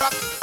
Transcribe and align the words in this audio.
rock. 0.00 0.39